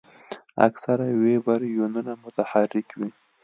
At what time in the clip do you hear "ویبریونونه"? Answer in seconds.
1.21-2.13